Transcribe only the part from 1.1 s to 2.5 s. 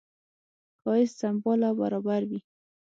سمبال او برابر وي.